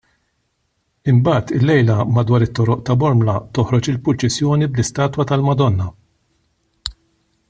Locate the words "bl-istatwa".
4.71-5.27